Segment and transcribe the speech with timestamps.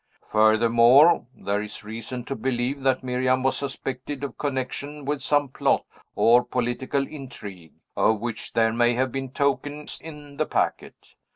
[0.27, 5.85] Furthermore, there is reason to believe that Miriam was suspected of connection with some plot,
[6.15, 11.13] or political intrigue, of which there may have been tokens in the packet.